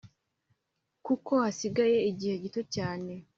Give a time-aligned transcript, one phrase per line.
[1.05, 3.11] kuko hasigaye igihe gito cyane,